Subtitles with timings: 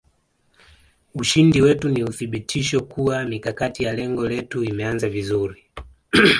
[1.15, 5.65] Ushindi wetu ni uthibitisho kuwa mikakati ya lengo letu imeanza vizuri